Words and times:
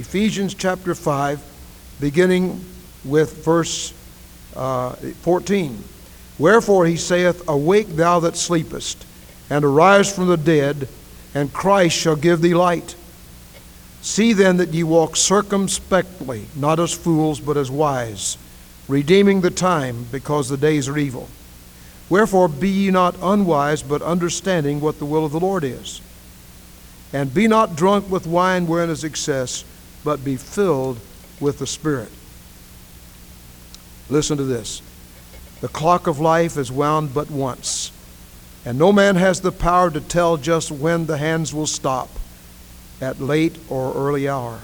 Ephesians 0.00 0.54
chapter 0.54 0.94
5, 0.94 1.42
beginning 2.00 2.64
with 3.04 3.44
verse 3.44 3.92
uh, 4.56 4.92
14. 4.92 5.84
Wherefore 6.38 6.86
he 6.86 6.96
saith, 6.96 7.46
Awake 7.46 7.88
thou 7.88 8.18
that 8.20 8.38
sleepest, 8.38 9.04
and 9.50 9.62
arise 9.62 10.10
from 10.10 10.28
the 10.28 10.38
dead, 10.38 10.88
and 11.34 11.52
Christ 11.52 11.98
shall 11.98 12.16
give 12.16 12.40
thee 12.40 12.54
light. 12.54 12.96
See 14.00 14.32
then 14.32 14.56
that 14.56 14.72
ye 14.72 14.84
walk 14.84 15.16
circumspectly, 15.16 16.46
not 16.56 16.80
as 16.80 16.94
fools, 16.94 17.38
but 17.38 17.58
as 17.58 17.70
wise, 17.70 18.38
redeeming 18.88 19.42
the 19.42 19.50
time, 19.50 20.06
because 20.10 20.48
the 20.48 20.56
days 20.56 20.88
are 20.88 20.96
evil. 20.96 21.28
Wherefore 22.08 22.48
be 22.48 22.70
ye 22.70 22.90
not 22.90 23.16
unwise, 23.20 23.82
but 23.82 24.00
understanding 24.00 24.80
what 24.80 24.98
the 24.98 25.04
will 25.04 25.26
of 25.26 25.32
the 25.32 25.40
Lord 25.40 25.62
is. 25.62 26.00
And 27.12 27.34
be 27.34 27.46
not 27.46 27.76
drunk 27.76 28.08
with 28.08 28.26
wine 28.26 28.66
wherein 28.66 28.88
is 28.88 29.04
excess, 29.04 29.62
but 30.04 30.24
be 30.24 30.36
filled 30.36 30.98
with 31.40 31.58
the 31.58 31.66
Spirit. 31.66 32.10
Listen 34.08 34.36
to 34.36 34.44
this. 34.44 34.82
The 35.60 35.68
clock 35.68 36.06
of 36.06 36.18
life 36.18 36.56
is 36.56 36.72
wound 36.72 37.12
but 37.12 37.30
once, 37.30 37.92
and 38.64 38.78
no 38.78 38.92
man 38.92 39.16
has 39.16 39.40
the 39.40 39.52
power 39.52 39.90
to 39.90 40.00
tell 40.00 40.36
just 40.36 40.70
when 40.70 41.06
the 41.06 41.18
hands 41.18 41.54
will 41.54 41.66
stop, 41.66 42.08
at 43.00 43.20
late 43.20 43.56
or 43.68 43.94
early 43.94 44.28
hour. 44.28 44.60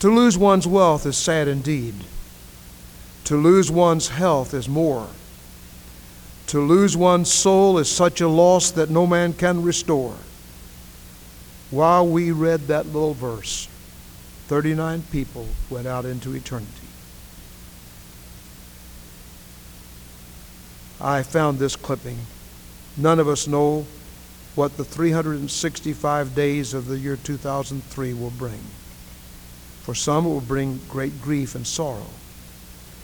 To 0.00 0.10
lose 0.10 0.36
one's 0.36 0.66
wealth 0.66 1.06
is 1.06 1.16
sad 1.16 1.48
indeed. 1.48 1.94
To 3.24 3.36
lose 3.36 3.70
one's 3.70 4.08
health 4.08 4.52
is 4.52 4.68
more. 4.68 5.08
To 6.48 6.60
lose 6.60 6.96
one's 6.96 7.32
soul 7.32 7.78
is 7.78 7.90
such 7.90 8.20
a 8.20 8.28
loss 8.28 8.70
that 8.72 8.90
no 8.90 9.06
man 9.06 9.32
can 9.32 9.62
restore. 9.62 10.16
While 11.70 12.06
we 12.06 12.30
read 12.30 12.68
that 12.68 12.86
little 12.86 13.14
verse, 13.14 13.68
39 14.48 15.02
people 15.10 15.46
went 15.70 15.86
out 15.86 16.04
into 16.04 16.34
eternity. 16.34 16.68
I 21.00 21.22
found 21.22 21.58
this 21.58 21.76
clipping. 21.76 22.18
None 22.96 23.18
of 23.18 23.28
us 23.28 23.48
know 23.48 23.86
what 24.54 24.76
the 24.76 24.84
365 24.84 26.34
days 26.34 26.74
of 26.74 26.86
the 26.86 26.98
year 26.98 27.16
2003 27.16 28.12
will 28.14 28.30
bring. 28.30 28.60
For 29.82 29.94
some, 29.94 30.26
it 30.26 30.28
will 30.28 30.40
bring 30.40 30.80
great 30.88 31.20
grief 31.22 31.54
and 31.54 31.66
sorrow. 31.66 32.06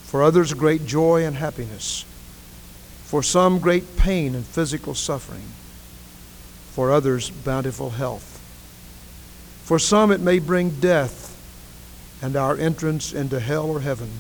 For 0.05 0.23
others, 0.23 0.55
great 0.55 0.87
joy 0.87 1.25
and 1.25 1.37
happiness. 1.37 2.05
For 3.05 3.23
some, 3.23 3.59
great 3.59 3.97
pain 3.97 4.35
and 4.35 4.45
physical 4.45 4.95
suffering. 4.95 5.49
For 6.73 6.93
others, 6.93 7.31
bountiful 7.31 7.91
health. 7.91 8.39
For 9.65 9.79
some, 9.79 10.13
it 10.13 10.21
may 10.21 10.39
bring 10.39 10.71
death 10.81 11.30
and 12.23 12.37
our 12.37 12.57
entrance 12.57 13.13
into 13.13 13.41
hell 13.41 13.71
or 13.71 13.81
heaven. 13.81 14.11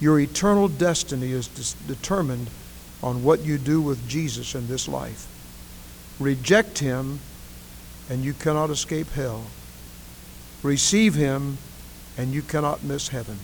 Your 0.00 0.20
eternal 0.20 0.68
destiny 0.68 1.32
is 1.32 1.48
determined 1.86 2.50
on 3.02 3.24
what 3.24 3.44
you 3.44 3.58
do 3.58 3.80
with 3.80 4.08
Jesus 4.08 4.54
in 4.54 4.68
this 4.68 4.88
life. 4.88 5.26
Reject 6.20 6.78
him, 6.78 7.20
and 8.08 8.24
you 8.24 8.32
cannot 8.32 8.70
escape 8.70 9.10
hell. 9.10 9.44
Receive 10.62 11.14
him, 11.14 11.58
and 12.16 12.32
you 12.32 12.42
cannot 12.42 12.82
miss 12.82 13.08
heaven. 13.08 13.38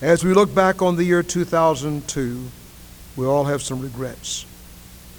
As 0.00 0.24
we 0.24 0.34
look 0.34 0.54
back 0.54 0.82
on 0.82 0.96
the 0.96 1.04
year 1.04 1.22
2002, 1.22 2.44
we 3.16 3.26
all 3.26 3.44
have 3.44 3.62
some 3.62 3.80
regrets. 3.80 4.44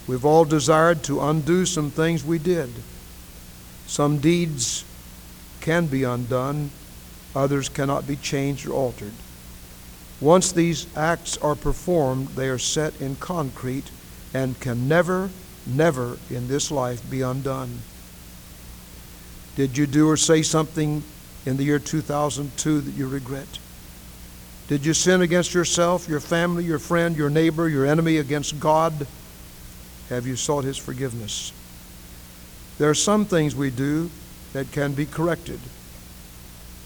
We've 0.06 0.26
all 0.26 0.46
desired 0.46 1.04
to 1.04 1.22
undo 1.22 1.66
some 1.66 1.90
things 1.90 2.24
we 2.24 2.38
did. 2.38 2.70
Some 3.88 4.20
deeds 4.20 4.84
can 5.66 5.88
be 5.88 6.04
undone, 6.04 6.70
others 7.36 7.70
cannot 7.70 8.06
be 8.06 8.16
changed 8.16 8.68
or 8.68 8.74
altered. 8.74 9.12
Once 10.22 10.52
these 10.52 10.86
acts 10.96 11.38
are 11.38 11.56
performed, 11.56 12.28
they 12.30 12.48
are 12.48 12.60
set 12.60 13.02
in 13.02 13.16
concrete 13.16 13.90
and 14.32 14.60
can 14.60 14.88
never, 14.88 15.32
never 15.66 16.20
in 16.30 16.48
this 16.48 16.70
life 16.70 17.10
be 17.10 17.22
undone. 17.22 17.80
Did 19.56 19.76
you 19.76 19.88
do 19.88 20.08
or 20.08 20.18
say 20.18 20.44
something 20.44 21.02
in 21.48 21.58
the 21.58 21.64
year 21.64 21.80
2002 21.80 22.82
that 22.82 22.92
you 22.92 23.08
regret? 23.08 23.58
Did 24.68 24.86
you 24.86 24.94
sin 24.94 25.22
against 25.22 25.56
yourself, 25.56 26.08
your 26.08 26.20
family, 26.20 26.64
your 26.64 26.80
friend, 26.80 27.16
your 27.16 27.32
neighbor, 27.32 27.68
your 27.68 27.88
enemy, 27.88 28.18
against 28.18 28.60
God? 28.60 29.08
Have 30.10 30.28
you 30.28 30.36
sought 30.36 30.64
His 30.64 30.78
forgiveness? 30.78 31.52
There 32.78 32.90
are 32.90 32.96
some 32.96 33.26
things 33.26 33.56
we 33.56 33.72
do 33.72 34.12
that 34.56 34.72
can 34.72 34.94
be 34.94 35.06
corrected. 35.06 35.60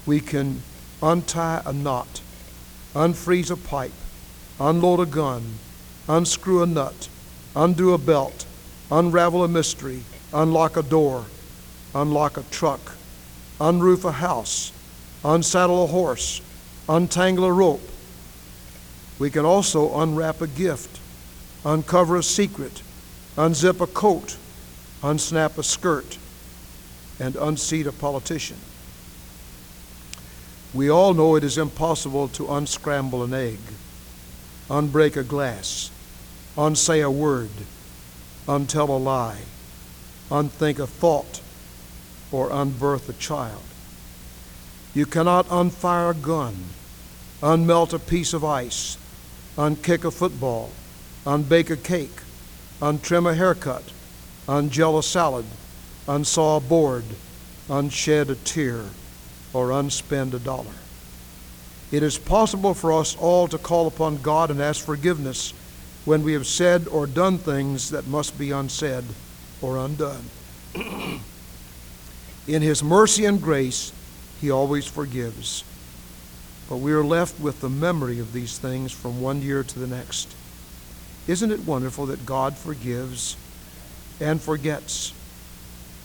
We 0.04 0.18
can 0.18 0.60
untie 1.00 1.62
a 1.64 1.72
knot, 1.72 2.20
unfreeze 2.94 3.48
a 3.48 3.56
pipe, 3.56 3.92
unload 4.58 4.98
a 4.98 5.06
gun, 5.06 5.44
unscrew 6.08 6.64
a 6.64 6.66
nut, 6.66 7.08
undo 7.54 7.92
a 7.92 7.98
belt, 7.98 8.44
unravel 8.90 9.44
a 9.44 9.48
mystery, 9.48 10.02
unlock 10.32 10.76
a 10.76 10.82
door, 10.82 11.26
unlock 11.94 12.36
a 12.36 12.42
truck, 12.50 12.80
unroof 13.60 14.04
a 14.04 14.10
house, 14.10 14.72
unsaddle 15.22 15.84
a 15.84 15.86
horse, 15.86 16.42
untangle 16.88 17.44
a 17.44 17.52
rope. 17.52 17.88
We 19.20 19.30
can 19.30 19.44
also 19.44 19.96
unwrap 20.00 20.40
a 20.40 20.48
gift, 20.48 20.98
uncover 21.64 22.16
a 22.16 22.24
secret, 22.24 22.82
unzip 23.36 23.80
a 23.80 23.86
coat, 23.86 24.36
unsnap 25.04 25.56
a 25.56 25.62
skirt, 25.62 26.18
and 27.20 27.36
unseat 27.36 27.86
a 27.86 27.92
politician. 27.92 28.56
We 30.72 30.90
all 30.90 31.14
know 31.14 31.36
it 31.36 31.44
is 31.44 31.58
impossible 31.58 32.28
to 32.28 32.52
unscramble 32.52 33.22
an 33.22 33.34
egg, 33.34 33.58
unbreak 34.68 35.16
a 35.16 35.22
glass, 35.22 35.90
unsay 36.56 37.00
a 37.00 37.10
word, 37.10 37.50
untell 38.48 38.88
a 38.88 38.92
lie, 38.92 39.42
unthink 40.30 40.78
a 40.78 40.86
thought, 40.86 41.40
or 42.32 42.48
unbirth 42.50 43.08
a 43.08 43.12
child. 43.14 43.62
You 44.94 45.06
cannot 45.06 45.48
unfire 45.48 46.10
a 46.10 46.14
gun, 46.14 46.54
unmelt 47.42 47.92
a 47.92 47.98
piece 47.98 48.32
of 48.32 48.44
ice, 48.44 48.96
unkick 49.56 50.04
a 50.04 50.10
football, 50.10 50.70
unbake 51.26 51.70
a 51.70 51.76
cake, 51.76 52.22
untrim 52.80 53.26
a 53.26 53.34
haircut, 53.34 53.84
ungel 54.46 54.98
a 54.98 55.02
salad, 55.02 55.44
unsaw 56.10 56.56
a 56.56 56.60
board, 56.60 57.04
unshed 57.68 58.30
a 58.30 58.34
tear, 58.34 58.84
or 59.52 59.68
unspend 59.68 60.34
a 60.34 60.40
dollar. 60.40 60.74
It 61.92 62.02
is 62.02 62.18
possible 62.18 62.74
for 62.74 62.92
us 62.92 63.16
all 63.16 63.46
to 63.46 63.58
call 63.58 63.86
upon 63.86 64.18
God 64.18 64.50
and 64.50 64.60
ask 64.60 64.84
forgiveness 64.84 65.54
when 66.04 66.24
we 66.24 66.32
have 66.32 66.46
said 66.46 66.88
or 66.88 67.06
done 67.06 67.38
things 67.38 67.90
that 67.90 68.08
must 68.08 68.36
be 68.36 68.50
unsaid 68.50 69.04
or 69.62 69.78
undone. 69.78 70.24
In 72.48 72.62
His 72.62 72.82
mercy 72.82 73.24
and 73.24 73.40
grace, 73.40 73.92
He 74.40 74.50
always 74.50 74.86
forgives. 74.86 75.62
But 76.68 76.78
we 76.78 76.92
are 76.92 77.04
left 77.04 77.38
with 77.38 77.60
the 77.60 77.68
memory 77.68 78.18
of 78.18 78.32
these 78.32 78.58
things 78.58 78.90
from 78.90 79.20
one 79.20 79.42
year 79.42 79.62
to 79.62 79.78
the 79.78 79.86
next. 79.86 80.34
Isn't 81.28 81.52
it 81.52 81.66
wonderful 81.66 82.06
that 82.06 82.26
God 82.26 82.56
forgives 82.56 83.36
and 84.20 84.40
forgets? 84.40 85.12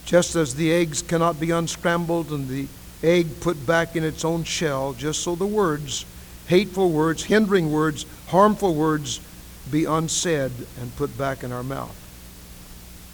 Just 0.06 0.36
as 0.36 0.54
the 0.54 0.72
eggs 0.72 1.02
cannot 1.02 1.38
be 1.38 1.50
unscrambled 1.50 2.30
and 2.30 2.48
the 2.48 2.68
egg 3.02 3.40
put 3.40 3.66
back 3.66 3.96
in 3.96 4.04
its 4.04 4.24
own 4.24 4.44
shell, 4.44 4.92
just 4.92 5.20
so 5.20 5.34
the 5.34 5.44
words, 5.44 6.06
hateful 6.46 6.90
words, 6.90 7.24
hindering 7.24 7.70
words, 7.70 8.06
harmful 8.28 8.74
words, 8.74 9.20
be 9.70 9.84
unsaid 9.84 10.52
and 10.80 10.96
put 10.96 11.18
back 11.18 11.42
in 11.42 11.50
our 11.50 11.64
mouth. 11.64 11.94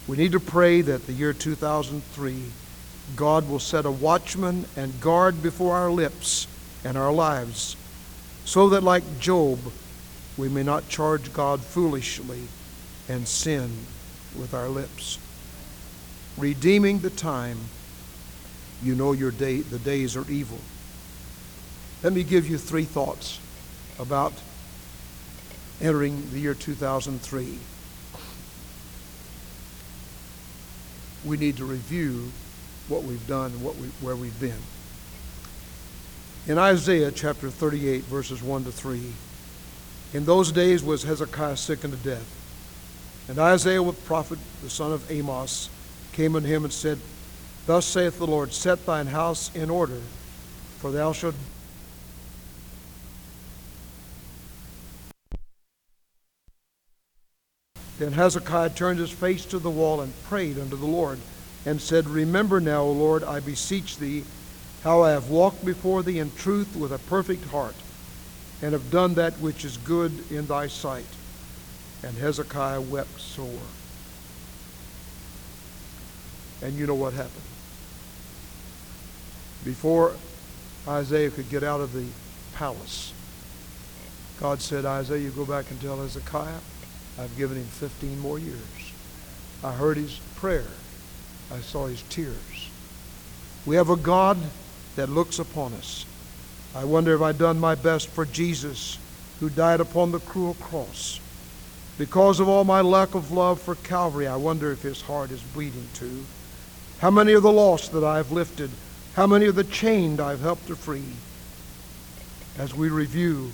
We 0.07 0.17
need 0.17 0.33
to 0.33 0.39
pray 0.39 0.81
that 0.81 1.07
the 1.07 1.13
year 1.13 1.33
2003, 1.33 2.43
God 3.15 3.49
will 3.49 3.59
set 3.59 3.85
a 3.85 3.91
watchman 3.91 4.65
and 4.77 5.01
guard 5.01 5.41
before 5.41 5.75
our 5.75 5.89
lips 5.89 6.47
and 6.85 6.95
our 6.95 7.11
lives, 7.11 7.75
so 8.45 8.69
that, 8.69 8.83
like 8.83 9.19
Job, 9.19 9.59
we 10.37 10.47
may 10.47 10.63
not 10.63 10.89
charge 10.89 11.33
God 11.33 11.61
foolishly 11.61 12.43
and 13.09 13.27
sin 13.27 13.71
with 14.35 14.53
our 14.53 14.69
lips 14.69 15.17
redeeming 16.37 16.99
the 16.99 17.09
time, 17.09 17.57
you 18.81 18.95
know 18.95 19.11
your 19.11 19.31
day, 19.31 19.61
the 19.61 19.79
days 19.79 20.15
are 20.15 20.29
evil. 20.29 20.59
Let 22.01 22.13
me 22.13 22.23
give 22.23 22.47
you 22.47 22.57
three 22.57 22.83
thoughts 22.83 23.39
about 23.99 24.33
entering 25.81 26.29
the 26.31 26.39
year 26.39 26.53
2003. 26.53 27.57
We 31.25 31.37
need 31.37 31.57
to 31.57 31.65
review 31.65 32.31
what 32.87 33.03
we've 33.03 33.25
done 33.27 33.51
and 33.51 33.63
what 33.63 33.77
we, 33.77 33.87
where 34.01 34.15
we've 34.15 34.37
been. 34.39 34.59
In 36.45 36.57
Isaiah 36.57 37.11
chapter 37.11 37.49
38, 37.49 38.03
verses 38.03 38.43
1 38.43 38.65
to 38.65 38.71
3, 38.71 39.01
in 40.13 40.25
those 40.25 40.51
days 40.51 40.83
was 40.83 41.03
Hezekiah 41.03 41.55
sick 41.55 41.85
unto 41.85 41.95
death. 41.97 42.39
And 43.29 43.39
Isaiah, 43.39 43.81
the 43.81 43.93
prophet, 43.93 44.39
the 44.61 44.69
son 44.69 44.91
of 44.91 45.09
Amos, 45.09 45.69
came 46.13 46.35
unto 46.35 46.47
him 46.47 46.63
and 46.63 46.73
said, 46.73 46.99
Thus 47.65 47.85
saith 47.85 48.17
the 48.17 48.27
Lord, 48.27 48.53
Set 48.53 48.85
thine 48.85 49.07
house 49.07 49.53
in 49.55 49.69
order, 49.69 50.01
for 50.79 50.91
thou 50.91 51.11
shalt 51.11 51.35
Then 57.99 58.13
Hezekiah 58.13 58.71
turned 58.71 58.99
his 58.99 59.11
face 59.11 59.45
to 59.45 59.59
the 59.59 59.69
wall 59.69 60.01
and 60.01 60.13
prayed 60.25 60.57
unto 60.59 60.75
the 60.75 60.85
Lord, 60.85 61.19
and 61.65 61.79
said, 61.79 62.09
Remember 62.09 62.59
now, 62.59 62.81
O 62.81 62.91
Lord, 62.91 63.23
I 63.23 63.39
beseech 63.39 63.97
thee, 63.97 64.25
how 64.83 65.03
I 65.03 65.11
have 65.11 65.29
walked 65.29 65.63
before 65.63 66.03
thee 66.03 66.19
in 66.19 66.31
truth 66.35 66.75
with 66.75 66.91
a 66.91 66.97
perfect 66.97 67.45
heart, 67.45 67.75
and 68.61 68.73
have 68.73 68.91
done 68.91 69.13
that 69.13 69.39
which 69.39 69.63
is 69.63 69.77
good 69.77 70.11
in 70.31 70.47
thy 70.47 70.67
sight. 70.67 71.05
And 72.03 72.17
Hezekiah 72.17 72.81
wept 72.81 73.21
sore. 73.21 73.61
And 76.63 76.73
you 76.73 76.87
know 76.87 76.95
what 76.95 77.13
happened. 77.13 77.43
Before 79.65 80.15
Isaiah 80.87 81.29
could 81.29 81.49
get 81.49 81.63
out 81.63 81.81
of 81.81 81.93
the 81.93 82.05
palace, 82.55 83.13
God 84.39 84.61
said, 84.61 84.85
Isaiah, 84.85 85.19
you 85.19 85.29
go 85.29 85.45
back 85.45 85.69
and 85.69 85.79
tell 85.81 85.97
Hezekiah, 85.97 86.59
I've 87.19 87.37
given 87.37 87.57
him 87.57 87.65
15 87.65 88.19
more 88.19 88.39
years. 88.39 88.93
I 89.63 89.73
heard 89.73 89.97
his 89.97 90.19
prayer. 90.35 90.67
I 91.51 91.59
saw 91.59 91.87
his 91.87 92.01
tears. 92.03 92.69
We 93.65 93.75
have 93.75 93.89
a 93.89 93.95
God 93.95 94.37
that 94.95 95.09
looks 95.09 95.39
upon 95.39 95.73
us. 95.73 96.05
I 96.75 96.85
wonder 96.85 97.13
if 97.13 97.21
I've 97.21 97.37
done 97.37 97.59
my 97.59 97.75
best 97.75 98.07
for 98.07 98.25
Jesus 98.25 98.97
who 99.39 99.49
died 99.49 99.79
upon 99.79 100.11
the 100.11 100.19
cruel 100.19 100.55
cross. 100.55 101.19
Because 101.97 102.39
of 102.39 102.49
all 102.49 102.63
my 102.63 102.81
lack 102.81 103.13
of 103.13 103.31
love 103.31 103.61
for 103.61 103.75
Calvary, 103.75 104.27
I 104.27 104.35
wonder 104.35 104.71
if 104.71 104.81
his 104.81 105.01
heart 105.01 105.29
is 105.29 105.41
bleeding 105.41 105.87
too. 105.93 106.25
How 107.03 107.11
many 107.11 107.33
are 107.33 107.41
the 107.41 107.51
lost 107.51 107.91
that 107.91 108.03
I 108.05 108.15
have 108.15 108.31
lifted? 108.31 108.71
How 109.15 109.27
many 109.27 109.45
are 109.47 109.51
the 109.51 109.65
chained 109.65 110.21
I've 110.21 110.39
helped 110.39 110.67
to 110.67 110.75
free? 110.77 111.03
As 112.57 112.73
we 112.73 112.87
review 112.87 113.51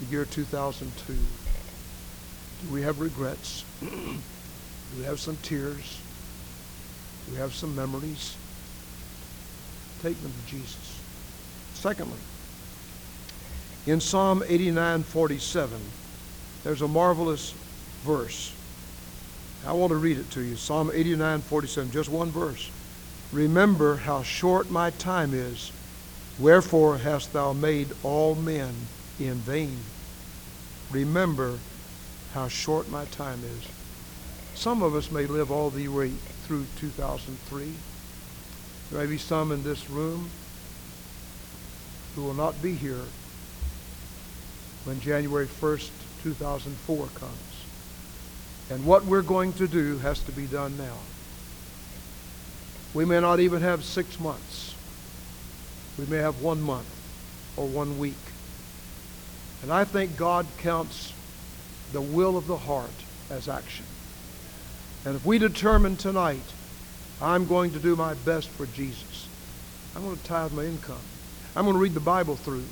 the 0.00 0.06
year 0.06 0.24
2002, 0.24 1.12
do 1.12 2.72
we 2.72 2.80
have 2.80 2.98
regrets? 2.98 3.66
do 3.80 4.16
we 4.96 5.04
have 5.04 5.20
some 5.20 5.36
tears? 5.42 6.00
Do 7.26 7.32
we 7.32 7.38
have 7.40 7.52
some 7.52 7.76
memories? 7.76 8.34
Take 10.00 10.18
them 10.22 10.32
to 10.32 10.50
Jesus. 10.50 11.02
Secondly, 11.74 12.16
in 13.86 14.00
Psalm 14.00 14.40
89:47, 14.40 15.68
there's 16.62 16.80
a 16.80 16.88
marvelous 16.88 17.52
verse. 18.02 18.53
I 19.66 19.72
want 19.72 19.90
to 19.90 19.96
read 19.96 20.18
it 20.18 20.30
to 20.32 20.42
you. 20.42 20.56
Psalm 20.56 20.90
89:47, 20.90 21.90
just 21.90 22.10
one 22.10 22.30
verse. 22.30 22.70
Remember 23.32 23.96
how 23.96 24.22
short 24.22 24.70
my 24.70 24.90
time 24.90 25.32
is. 25.32 25.72
Wherefore 26.38 26.98
hast 26.98 27.32
thou 27.32 27.52
made 27.52 27.88
all 28.02 28.34
men 28.34 28.74
in 29.18 29.34
vain? 29.36 29.78
Remember 30.90 31.58
how 32.34 32.48
short 32.48 32.90
my 32.90 33.06
time 33.06 33.40
is. 33.42 33.68
Some 34.54 34.82
of 34.82 34.94
us 34.94 35.10
may 35.10 35.26
live 35.26 35.50
all 35.50 35.70
the 35.70 35.88
way 35.88 36.10
through 36.46 36.66
2003. 36.78 37.72
There 38.90 39.00
may 39.00 39.06
be 39.06 39.18
some 39.18 39.50
in 39.50 39.62
this 39.64 39.88
room 39.88 40.30
who 42.14 42.22
will 42.22 42.34
not 42.34 42.60
be 42.60 42.74
here 42.74 43.04
when 44.84 45.00
January 45.00 45.46
1st, 45.46 45.90
2004 46.22 47.06
comes. 47.14 47.53
And 48.74 48.84
what 48.84 49.04
we're 49.04 49.22
going 49.22 49.52
to 49.52 49.68
do 49.68 49.98
has 49.98 50.18
to 50.24 50.32
be 50.32 50.46
done 50.46 50.76
now. 50.76 50.96
We 52.92 53.04
may 53.04 53.20
not 53.20 53.38
even 53.38 53.62
have 53.62 53.84
six 53.84 54.18
months. 54.18 54.74
We 55.96 56.06
may 56.06 56.16
have 56.16 56.42
one 56.42 56.60
month 56.60 56.90
or 57.56 57.68
one 57.68 58.00
week. 58.00 58.18
And 59.62 59.72
I 59.72 59.84
think 59.84 60.16
God 60.16 60.44
counts 60.58 61.12
the 61.92 62.00
will 62.00 62.36
of 62.36 62.48
the 62.48 62.56
heart 62.56 62.90
as 63.30 63.48
action. 63.48 63.84
And 65.04 65.14
if 65.14 65.24
we 65.24 65.38
determine 65.38 65.94
tonight, 65.94 66.42
I'm 67.22 67.46
going 67.46 67.70
to 67.74 67.78
do 67.78 67.94
my 67.94 68.14
best 68.14 68.48
for 68.48 68.66
Jesus, 68.66 69.28
I'm 69.94 70.02
going 70.02 70.16
to 70.16 70.24
tithe 70.24 70.52
my 70.52 70.64
income. 70.64 70.98
I'm 71.54 71.62
going 71.62 71.76
to 71.76 71.80
read 71.80 71.94
the 71.94 72.00
Bible 72.00 72.34
through. 72.34 72.64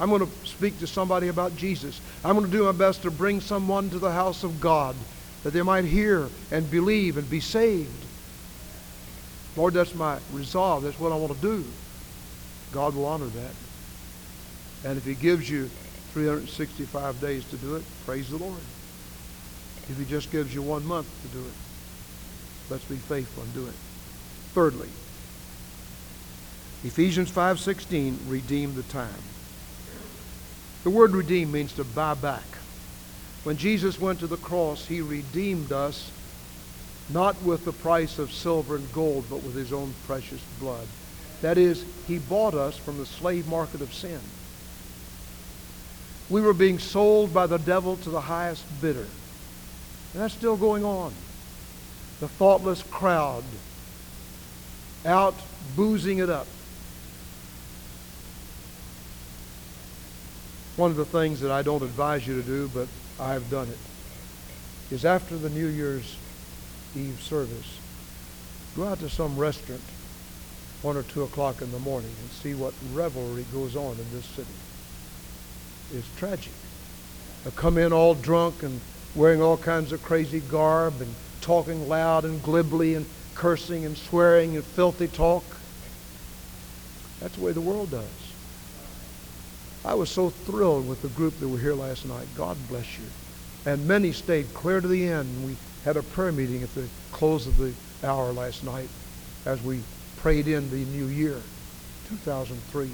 I'm 0.00 0.08
going 0.08 0.26
to 0.26 0.46
speak 0.46 0.78
to 0.78 0.86
somebody 0.86 1.28
about 1.28 1.54
Jesus. 1.58 2.00
I'm 2.24 2.38
going 2.38 2.50
to 2.50 2.56
do 2.56 2.64
my 2.64 2.72
best 2.72 3.02
to 3.02 3.10
bring 3.10 3.42
someone 3.42 3.90
to 3.90 3.98
the 3.98 4.12
house 4.12 4.44
of 4.44 4.58
God 4.58 4.96
that 5.42 5.52
they 5.52 5.62
might 5.62 5.84
hear 5.84 6.28
and 6.50 6.70
believe 6.70 7.16
and 7.16 7.28
be 7.28 7.40
saved. 7.40 7.90
Lord, 9.56 9.74
that's 9.74 9.94
my 9.94 10.18
resolve. 10.32 10.82
That's 10.82 10.98
what 10.98 11.12
I 11.12 11.16
want 11.16 11.34
to 11.34 11.40
do. 11.40 11.64
God 12.72 12.94
will 12.94 13.06
honor 13.06 13.26
that. 13.26 13.54
And 14.84 14.96
if 14.96 15.04
He 15.04 15.14
gives 15.14 15.48
you 15.48 15.68
365 16.12 17.20
days 17.20 17.44
to 17.50 17.56
do 17.56 17.76
it, 17.76 17.84
praise 18.06 18.30
the 18.30 18.38
Lord. 18.38 18.60
If 19.88 19.98
He 19.98 20.04
just 20.04 20.30
gives 20.30 20.54
you 20.54 20.62
one 20.62 20.86
month 20.86 21.08
to 21.22 21.28
do 21.38 21.44
it, 21.44 21.54
let's 22.70 22.84
be 22.84 22.96
faithful 22.96 23.42
and 23.42 23.54
do 23.54 23.66
it. 23.66 23.74
Thirdly, 24.54 24.88
Ephesians 26.84 27.30
5:16, 27.30 28.18
redeem 28.28 28.74
the 28.74 28.82
time. 28.84 29.22
The 30.82 30.90
word 30.90 31.12
redeem 31.12 31.52
means 31.52 31.72
to 31.74 31.84
buy 31.84 32.14
back. 32.14 32.51
When 33.44 33.56
Jesus 33.56 34.00
went 34.00 34.20
to 34.20 34.26
the 34.26 34.36
cross, 34.36 34.86
he 34.86 35.00
redeemed 35.00 35.72
us 35.72 36.10
not 37.08 37.40
with 37.42 37.64
the 37.64 37.72
price 37.72 38.18
of 38.18 38.32
silver 38.32 38.76
and 38.76 38.92
gold, 38.92 39.24
but 39.28 39.42
with 39.42 39.54
his 39.54 39.72
own 39.72 39.94
precious 40.06 40.40
blood. 40.60 40.86
That 41.40 41.58
is, 41.58 41.84
he 42.06 42.18
bought 42.18 42.54
us 42.54 42.76
from 42.76 42.98
the 42.98 43.06
slave 43.06 43.48
market 43.48 43.80
of 43.80 43.92
sin. 43.92 44.20
We 46.30 46.40
were 46.40 46.54
being 46.54 46.78
sold 46.78 47.34
by 47.34 47.46
the 47.46 47.58
devil 47.58 47.96
to 47.96 48.10
the 48.10 48.20
highest 48.20 48.64
bidder. 48.80 49.06
And 50.12 50.22
that's 50.22 50.34
still 50.34 50.56
going 50.56 50.84
on. 50.84 51.12
The 52.20 52.28
thoughtless 52.28 52.82
crowd 52.84 53.44
out 55.04 55.34
boozing 55.74 56.18
it 56.18 56.30
up. 56.30 56.46
One 60.76 60.90
of 60.90 60.96
the 60.96 61.04
things 61.04 61.40
that 61.40 61.50
I 61.50 61.62
don't 61.62 61.82
advise 61.82 62.26
you 62.26 62.40
to 62.40 62.46
do, 62.46 62.70
but 62.72 62.88
I 63.20 63.32
have 63.32 63.50
done 63.50 63.68
it, 63.68 63.78
is 64.94 65.04
after 65.04 65.36
the 65.36 65.50
New 65.50 65.66
Year's 65.66 66.16
Eve 66.96 67.20
service, 67.22 67.78
go 68.76 68.84
out 68.84 68.98
to 69.00 69.08
some 69.08 69.36
restaurant 69.36 69.82
one 70.82 70.96
or 70.96 71.02
two 71.04 71.22
o'clock 71.22 71.62
in 71.62 71.70
the 71.70 71.78
morning 71.78 72.10
and 72.20 72.30
see 72.30 72.54
what 72.54 72.74
revelry 72.92 73.44
goes 73.52 73.76
on 73.76 73.92
in 73.92 74.10
this 74.12 74.24
city. 74.26 74.48
It's 75.94 76.08
tragic. 76.16 76.52
They 77.44 77.50
come 77.52 77.78
in 77.78 77.92
all 77.92 78.14
drunk 78.14 78.62
and 78.62 78.80
wearing 79.14 79.40
all 79.40 79.56
kinds 79.56 79.92
of 79.92 80.02
crazy 80.02 80.40
garb 80.40 81.00
and 81.00 81.14
talking 81.40 81.88
loud 81.88 82.24
and 82.24 82.42
glibly 82.42 82.94
and 82.94 83.06
cursing 83.34 83.84
and 83.84 83.96
swearing 83.96 84.56
and 84.56 84.64
filthy 84.64 85.08
talk. 85.08 85.44
That's 87.20 87.36
the 87.36 87.44
way 87.44 87.52
the 87.52 87.60
world 87.60 87.90
does. 87.90 88.21
I 89.84 89.94
was 89.94 90.10
so 90.10 90.30
thrilled 90.30 90.88
with 90.88 91.02
the 91.02 91.08
group 91.08 91.38
that 91.40 91.48
were 91.48 91.58
here 91.58 91.74
last 91.74 92.06
night. 92.06 92.26
God 92.36 92.56
bless 92.68 92.98
you. 92.98 93.04
And 93.66 93.86
many 93.86 94.12
stayed 94.12 94.52
clear 94.54 94.80
to 94.80 94.86
the 94.88 95.08
end. 95.08 95.44
We 95.44 95.56
had 95.84 95.96
a 95.96 96.02
prayer 96.02 96.32
meeting 96.32 96.62
at 96.62 96.72
the 96.74 96.88
close 97.10 97.46
of 97.46 97.58
the 97.58 97.72
hour 98.06 98.32
last 98.32 98.64
night 98.64 98.88
as 99.44 99.62
we 99.62 99.80
prayed 100.18 100.46
in 100.46 100.70
the 100.70 100.84
new 100.84 101.06
year, 101.06 101.40
2003. 102.08 102.90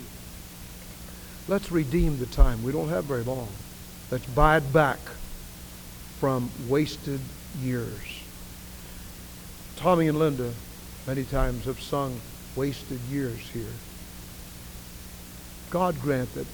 Let's 1.47 1.71
redeem 1.71 2.18
the 2.18 2.26
time. 2.26 2.62
We 2.62 2.73
don't 2.73 2.88
have 2.88 3.04
very 3.04 3.23
long. 3.23 3.49
Let's 4.11 4.26
buy 4.26 4.57
it 4.57 4.73
back 4.73 4.99
from 6.21 6.50
wasted 6.68 7.21
years. 7.61 8.23
Tommy 9.76 10.09
and 10.09 10.18
Linda 10.18 10.52
many 11.07 11.25
times 11.25 11.64
have 11.66 11.80
sung 11.80 12.21
wasted 12.57 13.00
years 13.11 13.38
here. 13.38 13.73
God 15.71 16.00
grant 16.00 16.35
that 16.35 16.47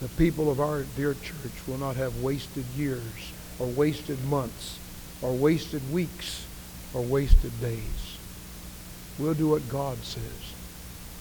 the 0.00 0.08
people 0.08 0.50
of 0.50 0.60
our 0.60 0.84
dear 0.96 1.14
church 1.14 1.66
will 1.66 1.78
not 1.78 1.96
have 1.96 2.22
wasted 2.22 2.64
years 2.76 3.32
or 3.58 3.66
wasted 3.66 4.22
months 4.24 4.78
or 5.22 5.32
wasted 5.32 5.92
weeks 5.92 6.46
or 6.92 7.02
wasted 7.02 7.58
days. 7.60 8.18
We'll 9.18 9.34
do 9.34 9.48
what 9.48 9.68
God 9.68 9.98
says. 9.98 10.54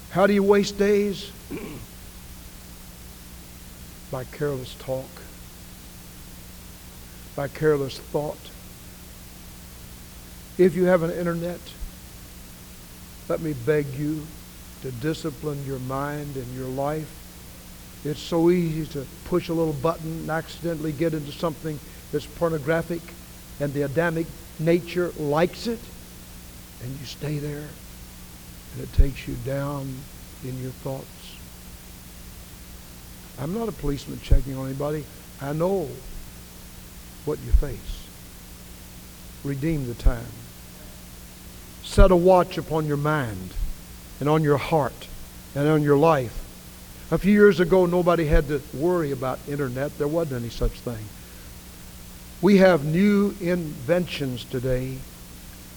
How 0.10 0.28
do 0.28 0.34
you 0.34 0.44
waste 0.44 0.78
days? 0.78 1.32
By 4.12 4.26
careless 4.26 4.76
talk, 4.76 5.10
by 7.36 7.48
careless 7.48 7.98
thought. 7.98 8.38
If 10.60 10.76
you 10.76 10.86
have 10.86 11.02
an 11.02 11.10
internet, 11.10 11.60
let 13.28 13.42
me 13.42 13.56
beg 13.66 13.88
you 13.96 14.28
to 14.84 14.92
discipline 14.92 15.66
your 15.66 15.80
mind 15.80 16.36
and 16.36 16.56
your 16.56 16.68
life 16.68 17.23
it's 18.06 18.20
so 18.20 18.50
easy 18.50 18.86
to 18.94 19.06
push 19.26 19.50
a 19.50 19.54
little 19.54 19.74
button 19.74 20.12
and 20.12 20.30
accidentally 20.30 20.92
get 20.92 21.14
into 21.14 21.32
something 21.32 21.80
that's 22.12 22.26
pornographic, 22.26 23.02
and 23.60 23.74
the 23.74 23.84
Adamic 23.84 24.28
nature 24.60 25.12
likes 25.18 25.68
it. 25.68 25.80
and 26.84 27.00
you 27.00 27.06
stay 27.06 27.38
there, 27.38 27.68
and 28.74 28.84
it 28.84 28.92
takes 28.94 29.26
you 29.28 29.36
down 29.46 29.96
in 30.44 30.62
your 30.62 30.72
thoughts. 30.72 31.38
I'm 33.40 33.58
not 33.58 33.70
a 33.70 33.72
policeman 33.72 34.20
checking 34.22 34.58
on 34.58 34.68
anybody. 34.68 35.06
I 35.42 35.54
know 35.54 35.88
what 37.26 37.40
you 37.40 37.52
face. 37.54 38.08
Redeem 39.44 39.88
the 39.88 39.94
time. 39.94 40.26
Set 41.84 42.12
a 42.12 42.16
watch 42.16 42.58
upon 42.58 42.86
your 42.86 42.98
mind 42.98 43.54
and 44.20 44.28
on 44.28 44.44
your 44.44 44.58
heart 44.58 45.08
and 45.56 45.68
on 45.68 45.82
your 45.82 45.98
life. 45.98 46.43
A 47.12 47.18
few 47.18 47.34
years 47.34 47.60
ago, 47.60 47.86
nobody 47.86 48.26
had 48.26 48.48
to 48.48 48.62
worry 48.74 49.12
about 49.12 49.40
internet. 49.48 49.98
There 49.98 50.08
wasn't 50.08 50.42
any 50.42 50.50
such 50.50 50.72
thing. 50.72 51.06
We 52.42 52.58
have 52.58 52.86
new 52.86 53.36
inventions 53.40 54.46
today 54.46 54.98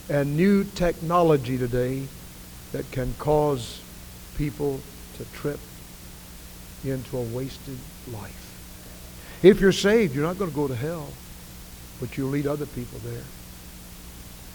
and 0.09 0.35
new 0.35 0.63
technology 0.63 1.57
today 1.57 2.07
that 2.71 2.89
can 2.91 3.13
cause 3.19 3.81
people 4.37 4.81
to 5.17 5.25
trip 5.33 5.59
into 6.83 7.17
a 7.17 7.21
wasted 7.21 7.77
life. 8.11 9.39
If 9.43 9.59
you're 9.59 9.71
saved, 9.71 10.15
you're 10.15 10.25
not 10.25 10.37
going 10.37 10.51
to 10.51 10.55
go 10.55 10.67
to 10.67 10.75
hell, 10.75 11.09
but 11.99 12.17
you'll 12.17 12.29
lead 12.29 12.47
other 12.47 12.65
people 12.65 12.99
there. 12.99 13.23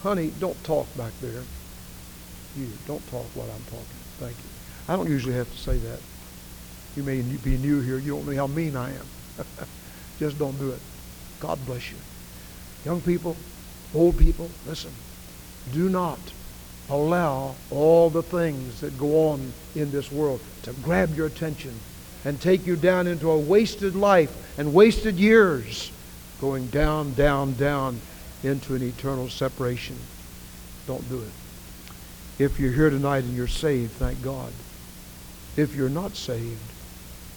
Honey, 0.03 0.33
don't 0.41 0.63
talk 0.65 0.87
back 0.97 1.13
there. 1.21 1.43
You 2.57 2.69
don't 2.87 3.07
talk 3.09 3.27
while 3.35 3.51
I'm 3.51 3.65
talking. 3.65 3.87
Thank 4.19 4.37
you. 4.37 4.45
I 4.89 4.97
don't 4.97 5.09
usually 5.09 5.35
have 5.35 5.51
to 5.51 5.59
say 5.59 5.77
that. 5.79 6.01
You 6.97 7.03
may 7.03 7.23
be 7.23 7.57
new 7.59 7.81
here. 7.81 7.99
You 7.99 8.13
don't 8.13 8.27
know 8.27 8.37
how 8.37 8.47
mean 8.47 8.77
I 8.77 8.91
am. 8.91 9.07
Just 10.19 10.39
don't 10.39 10.59
do 10.59 10.71
it. 10.71 10.81
God 11.41 11.59
bless 11.67 11.91
you. 11.91 11.97
Young 12.85 13.01
people, 13.01 13.37
old 13.95 14.19
people, 14.19 14.51
listen. 14.67 14.93
Do 15.73 15.89
not 15.89 16.19
allow 16.91 17.55
all 17.71 18.11
the 18.11 18.23
things 18.23 18.81
that 18.81 18.99
go 18.99 19.31
on 19.31 19.53
in 19.75 19.91
this 19.91 20.13
world 20.13 20.41
to 20.63 20.73
grab 20.75 21.15
your 21.15 21.27
attention 21.27 21.73
and 22.25 22.41
take 22.41 22.67
you 22.67 22.77
down 22.77 23.07
into 23.07 23.31
a 23.31 23.39
wasted 23.39 23.97
life 23.97 24.59
and 24.59 24.75
wasted 24.75 25.17
years, 25.17 25.91
going 26.41 26.67
down, 26.69 27.15
down, 27.15 27.55
down 27.55 28.01
into 28.43 28.75
an 28.75 28.83
eternal 28.83 29.29
separation. 29.29 29.97
Don't 30.87 31.09
do 31.09 31.23
it. 31.23 32.43
If 32.43 32.59
you're 32.59 32.73
here 32.73 32.91
tonight 32.91 33.25
and 33.25 33.35
you're 33.35 33.47
saved, 33.47 33.93
thank 33.93 34.23
God. 34.23 34.53
If 35.57 35.75
you're 35.75 35.89
not 35.89 36.17
saved, 36.17 36.61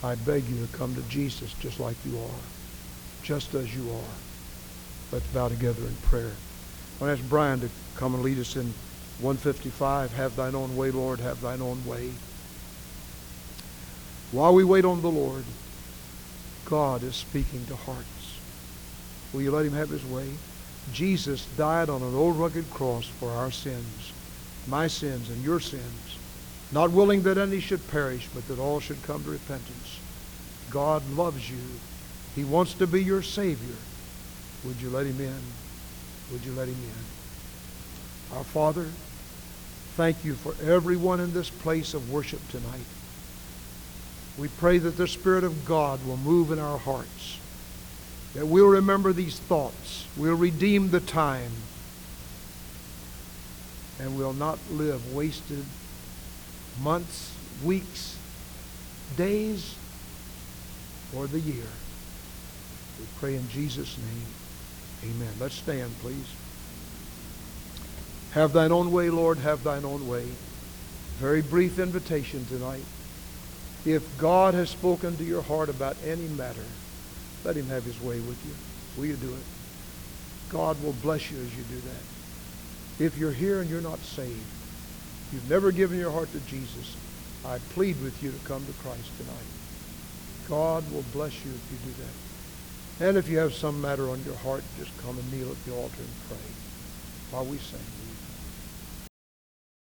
I 0.05 0.13
beg 0.13 0.47
you 0.47 0.63
to 0.63 0.77
come 0.77 0.93
to 0.93 1.01
Jesus 1.09 1.51
just 1.55 1.79
like 1.79 1.97
you 2.05 2.15
are, 2.19 2.41
just 3.23 3.55
as 3.55 3.75
you 3.75 3.89
are. 3.89 4.13
Let's 5.11 5.25
bow 5.27 5.49
together 5.49 5.81
in 5.81 5.95
prayer. 6.03 6.29
I 6.29 7.03
want 7.03 7.17
to 7.17 7.23
ask 7.23 7.27
Brian 7.27 7.59
to 7.61 7.69
come 7.95 8.13
and 8.13 8.23
lead 8.23 8.37
us 8.37 8.55
in 8.55 8.71
155. 9.19 10.13
Have 10.13 10.35
thine 10.35 10.53
own 10.53 10.77
way, 10.77 10.91
Lord, 10.91 11.19
have 11.21 11.41
thine 11.41 11.59
own 11.59 11.83
way. 11.87 12.11
While 14.31 14.53
we 14.53 14.63
wait 14.63 14.85
on 14.85 15.01
the 15.01 15.09
Lord, 15.09 15.43
God 16.65 17.01
is 17.01 17.15
speaking 17.15 17.65
to 17.65 17.75
hearts. 17.75 18.39
Will 19.33 19.41
you 19.41 19.49
let 19.49 19.65
him 19.65 19.73
have 19.73 19.89
his 19.89 20.05
way? 20.05 20.29
Jesus 20.93 21.47
died 21.57 21.89
on 21.89 22.03
an 22.03 22.13
old 22.13 22.35
rugged 22.35 22.69
cross 22.69 23.07
for 23.07 23.31
our 23.31 23.49
sins, 23.49 24.13
my 24.67 24.85
sins 24.85 25.31
and 25.31 25.43
your 25.43 25.59
sins, 25.59 26.14
not 26.71 26.91
willing 26.91 27.23
that 27.23 27.37
any 27.37 27.59
should 27.59 27.87
perish, 27.89 28.27
but 28.33 28.47
that 28.47 28.59
all 28.59 28.79
should 28.79 29.01
come 29.03 29.23
to 29.23 29.29
repentance. 29.29 29.99
God 30.69 31.07
loves 31.11 31.49
you. 31.49 31.57
He 32.35 32.43
wants 32.43 32.73
to 32.75 32.87
be 32.87 33.03
your 33.03 33.21
Savior. 33.21 33.75
Would 34.65 34.81
you 34.81 34.89
let 34.89 35.05
him 35.05 35.19
in? 35.21 35.41
Would 36.31 36.43
you 36.43 36.53
let 36.53 36.67
him 36.67 36.75
in? 36.75 38.37
Our 38.37 38.43
Father, 38.43 38.87
thank 39.95 40.25
you 40.25 40.33
for 40.33 40.55
everyone 40.67 41.19
in 41.19 41.33
this 41.33 41.49
place 41.49 41.93
of 41.93 42.11
worship 42.11 42.45
tonight. 42.49 42.85
We 44.37 44.49
pray 44.49 44.79
that 44.79 44.97
the 44.97 45.07
Spirit 45.07 45.43
of 45.43 45.65
God 45.65 46.05
will 46.05 46.17
move 46.17 46.51
in 46.51 46.59
our 46.59 46.77
hearts, 46.77 47.39
that 48.33 48.47
we'll 48.47 48.67
remember 48.67 49.13
these 49.13 49.39
thoughts, 49.39 50.05
we'll 50.17 50.35
redeem 50.35 50.89
the 50.89 50.99
time, 50.99 51.51
and 53.97 54.17
we'll 54.17 54.33
not 54.33 54.59
live 54.71 55.13
wasted 55.13 55.63
months, 56.81 57.33
weeks, 57.63 58.17
days, 59.17 59.75
or 61.15 61.27
the 61.27 61.39
year. 61.39 61.65
We 62.99 63.05
pray 63.19 63.35
in 63.35 63.47
Jesus' 63.49 63.97
name. 63.97 65.11
Amen. 65.11 65.33
Let's 65.39 65.55
stand, 65.55 65.91
please. 65.99 66.27
Have 68.31 68.53
thine 68.53 68.71
own 68.71 68.91
way, 68.91 69.09
Lord. 69.09 69.37
Have 69.39 69.63
thine 69.63 69.85
own 69.85 70.07
way. 70.07 70.25
Very 71.17 71.41
brief 71.41 71.79
invitation 71.79 72.45
tonight. 72.45 72.83
If 73.85 74.17
God 74.17 74.53
has 74.53 74.69
spoken 74.69 75.15
to 75.17 75.23
your 75.23 75.43
heart 75.43 75.69
about 75.69 75.95
any 76.05 76.27
matter, 76.29 76.65
let 77.43 77.55
him 77.55 77.67
have 77.67 77.83
his 77.83 78.01
way 78.01 78.19
with 78.19 78.43
you. 78.45 78.53
Will 78.97 79.07
you 79.07 79.15
do 79.15 79.33
it? 79.33 79.43
God 80.49 80.81
will 80.83 80.93
bless 80.93 81.31
you 81.31 81.37
as 81.37 81.55
you 81.55 81.63
do 81.63 81.79
that. 81.81 83.03
If 83.03 83.17
you're 83.17 83.31
here 83.31 83.61
and 83.61 83.69
you're 83.69 83.81
not 83.81 83.99
saved, 83.99 84.39
you've 85.31 85.49
never 85.49 85.71
given 85.71 85.99
your 85.99 86.11
heart 86.11 86.31
to 86.31 86.39
Jesus, 86.41 86.95
I 87.45 87.59
plead 87.73 88.01
with 88.01 88.21
you 88.23 88.31
to 88.31 88.39
come 88.45 88.65
to 88.65 88.73
Christ 88.73 89.09
tonight. 89.17 89.49
God 90.47 90.83
will 90.91 91.05
bless 91.13 91.45
you 91.45 91.51
if 91.51 91.71
you 91.71 91.91
do 91.91 92.01
that. 92.03 93.07
And 93.07 93.17
if 93.17 93.27
you 93.27 93.37
have 93.39 93.53
some 93.53 93.81
matter 93.81 94.09
on 94.09 94.23
your 94.23 94.35
heart, 94.35 94.63
just 94.77 94.95
come 94.99 95.17
and 95.17 95.31
kneel 95.31 95.51
at 95.51 95.65
the 95.65 95.73
altar 95.75 95.99
and 95.99 96.29
pray 96.29 96.37
while 97.31 97.45
we 97.45 97.57
sing. 97.57 98.04